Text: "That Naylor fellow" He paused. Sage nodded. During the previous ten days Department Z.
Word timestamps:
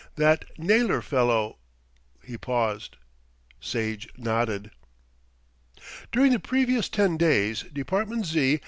"That 0.15 0.45
Naylor 0.57 1.03
fellow" 1.03 1.59
He 2.25 2.35
paused. 2.35 2.97
Sage 3.59 4.09
nodded. 4.17 4.71
During 6.11 6.31
the 6.31 6.39
previous 6.39 6.89
ten 6.89 7.17
days 7.17 7.61
Department 7.71 8.25
Z. 8.25 8.59